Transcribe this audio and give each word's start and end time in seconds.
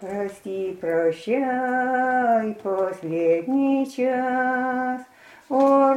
Прости, 0.00 0.78
прощай, 0.80 2.54
последний 2.62 3.84
час, 3.84 5.00
О, 5.48 5.92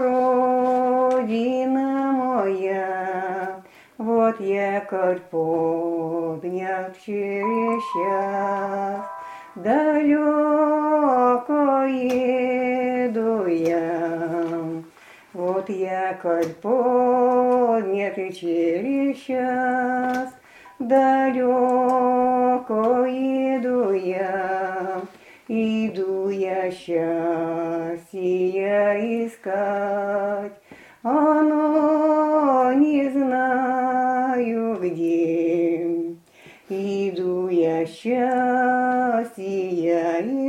Родина 1.15 2.11
моя, 2.11 3.61
Вот 3.99 4.41
якорь 4.41 5.19
поднял 5.29 6.91
через 7.05 7.83
час, 7.93 9.05
Далеко 9.53 10.23
еду 11.85 13.45
я, 13.45 14.31
Вот 15.31 15.69
якорь 15.69 16.53
поднят 16.59 18.17
и 18.17 18.33
через 18.33 19.17
час, 19.19 20.33
Далеко 20.81 21.45
еду 23.05 23.93
я, 23.93 25.01
иду 25.47 26.29
я 26.29 26.71
счастья 26.71 27.99
искать, 29.27 30.53
оно 31.03 32.73
не 32.73 33.11
знаю 33.11 34.79
где. 34.81 36.15
Иду 36.67 37.47
я 37.49 37.85
счастья 37.85 39.29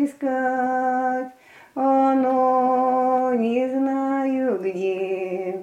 искать, 0.03 1.29
оно 1.75 3.35
не 3.35 3.69
знаю 3.69 4.59
где 4.63 5.61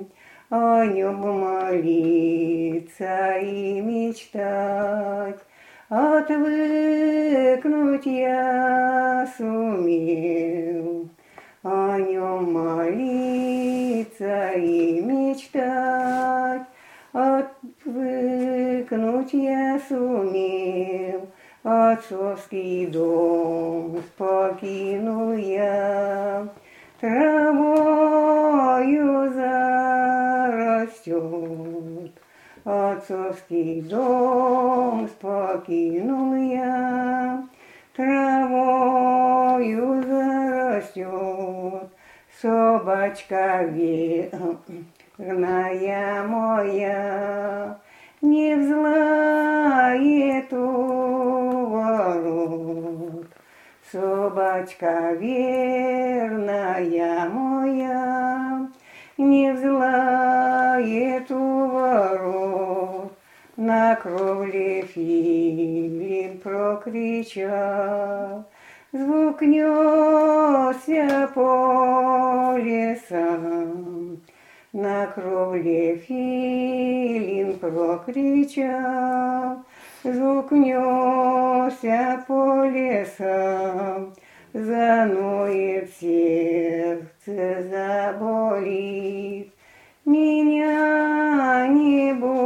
о 0.49 0.83
нем 0.83 1.41
молиться 1.41 3.37
и 3.37 3.81
мечтать. 4.09 5.39
Отвыкнуть 5.89 6.35
я 8.05 9.27
сумел, 9.37 11.09
о 11.63 11.97
нем 11.97 12.53
молиться 12.53 14.51
и 14.51 15.01
мечтать. 15.01 16.61
Отвыкнуть 17.11 18.13
я 19.33 19.79
сумел, 19.87 21.27
отцовский 21.63 22.85
дом 22.85 24.03
покинул 24.17 25.33
я, 25.33 26.47
травою 26.99 27.78
Отцовский 32.69 33.81
дом 33.81 35.09
покинул 35.19 36.35
я, 36.35 37.43
травою 37.95 40.03
зарастет. 40.03 41.89
Собачка 42.39 43.63
верная 43.63 44.53
моя, 46.27 47.79
не 48.21 48.53
взлает 48.53 50.53
у 50.53 51.65
ворот. 51.71 53.25
Собачка 53.91 55.13
верная 55.13 57.27
моя, 57.29 58.67
не 59.17 59.53
взлает 59.53 61.31
у. 61.31 61.38
Кровле 63.95 64.83
филин 64.83 66.37
прокричал, 66.39 68.45
Звук 68.91 69.41
несся 69.41 71.29
по 71.33 72.57
лесам. 72.57 74.21
На 74.73 75.07
кровле 75.07 75.95
филин 75.97 77.57
прокричал, 77.59 79.63
Звук 80.03 80.51
несся 80.51 82.23
по 82.27 82.65
лесам, 82.65 84.13
Заноет 84.53 85.89
сердце, 85.99 87.63
заболит, 87.69 89.53
Меня 90.05 91.67
не 91.67 92.13
будет 92.13 92.38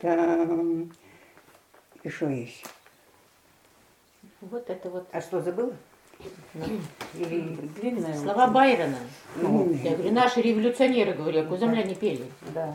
там. 0.00 0.90
И 2.02 2.08
что 2.08 2.28
есть? 2.28 2.64
Вот 4.40 4.68
это 4.70 4.90
вот 4.90 5.08
А 5.12 5.20
что, 5.20 5.40
забыла? 5.40 5.74
Или 7.14 7.40
длинная? 7.80 8.16
слова 8.16 8.46
Байрона. 8.48 8.98
Ну, 9.36 9.72
Я 9.82 9.96
говорю, 9.96 10.12
наши 10.12 10.40
революционеры, 10.40 11.12
говорю, 11.12 11.42
а 11.42 11.44
куземляне 11.44 11.94
пели. 11.94 12.24
Да. 12.54 12.74